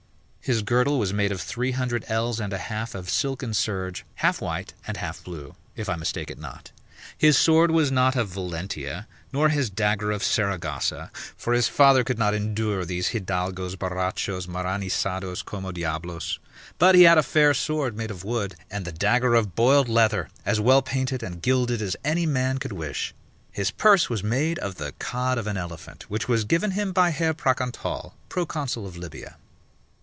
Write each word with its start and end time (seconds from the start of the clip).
His 0.43 0.63
girdle 0.63 0.97
was 0.97 1.13
made 1.13 1.31
of 1.31 1.39
three 1.39 1.71
hundred 1.71 2.03
ells 2.07 2.39
and 2.39 2.51
a 2.51 2.57
half 2.57 2.95
of 2.95 3.11
silken 3.11 3.53
serge, 3.53 4.03
half 4.15 4.41
white 4.41 4.73
and 4.87 4.97
half 4.97 5.23
blue, 5.23 5.53
if 5.75 5.87
I 5.87 5.95
mistake 5.95 6.31
it 6.31 6.39
not. 6.39 6.71
His 7.15 7.37
sword 7.37 7.69
was 7.69 7.91
not 7.91 8.15
of 8.15 8.29
Valentia, 8.29 9.07
nor 9.31 9.49
his 9.49 9.69
dagger 9.69 10.09
of 10.09 10.23
Saragossa, 10.23 11.11
for 11.37 11.53
his 11.53 11.67
father 11.67 12.03
could 12.03 12.17
not 12.17 12.33
endure 12.33 12.83
these 12.85 13.09
hidalgos 13.11 13.75
borrachos 13.75 14.47
maranisados 14.47 15.45
como 15.45 15.71
diablos: 15.71 16.39
but 16.79 16.95
he 16.95 17.03
had 17.03 17.19
a 17.19 17.23
fair 17.23 17.53
sword 17.53 17.95
made 17.95 18.09
of 18.09 18.23
wood, 18.23 18.55
and 18.71 18.83
the 18.83 18.91
dagger 18.91 19.35
of 19.35 19.53
boiled 19.53 19.87
leather, 19.87 20.27
as 20.43 20.59
well 20.59 20.81
painted 20.81 21.21
and 21.21 21.43
gilded 21.43 21.83
as 21.83 21.95
any 22.03 22.25
man 22.25 22.57
could 22.57 22.73
wish. 22.73 23.13
His 23.51 23.69
purse 23.69 24.09
was 24.09 24.23
made 24.23 24.57
of 24.57 24.75
the 24.75 24.93
cod 24.93 25.37
of 25.37 25.45
an 25.45 25.55
elephant, 25.55 26.09
which 26.09 26.27
was 26.27 26.45
given 26.45 26.71
him 26.71 26.93
by 26.93 27.11
Herr 27.11 27.35
Pracontal, 27.35 28.15
proconsul 28.27 28.87
of 28.87 28.97
Lybia. 28.97 29.37